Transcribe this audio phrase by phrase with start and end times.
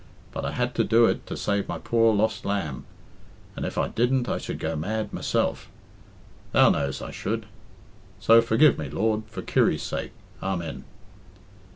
[0.31, 2.85] But I had to do it to save my poor lost lamb,
[3.55, 5.69] and if I didn't I should go mad myself
[6.53, 7.45] Thou knows I should.
[8.19, 10.13] So forgive me, Lord, for Kirry's sake.
[10.41, 10.85] Amen."